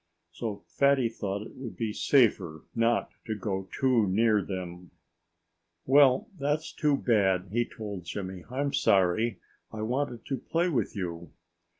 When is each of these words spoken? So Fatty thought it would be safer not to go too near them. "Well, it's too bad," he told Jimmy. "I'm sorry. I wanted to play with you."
So 0.31 0.63
Fatty 0.67 1.09
thought 1.09 1.43
it 1.45 1.53
would 1.53 1.77
be 1.77 1.93
safer 1.93 2.65
not 2.73 3.11
to 3.27 3.35
go 3.35 3.69
too 3.71 4.07
near 4.07 4.41
them. 4.41 4.89
"Well, 5.85 6.27
it's 6.39 6.73
too 6.73 6.97
bad," 6.97 7.49
he 7.51 7.65
told 7.65 8.05
Jimmy. 8.05 8.43
"I'm 8.49 8.73
sorry. 8.73 9.39
I 9.71 9.83
wanted 9.83 10.25
to 10.25 10.37
play 10.37 10.69
with 10.69 10.95
you." 10.95 11.29